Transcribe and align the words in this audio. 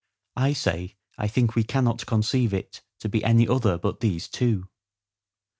I 0.35 0.53
say 0.53 0.95
I 1.19 1.27
think 1.27 1.53
we 1.53 1.63
cannot 1.63 2.07
conceive 2.07 2.55
it 2.55 2.81
to 3.01 3.07
be 3.07 3.23
any 3.23 3.47
other 3.47 3.77
but 3.77 3.99
these 3.99 4.27
two. 4.27 4.67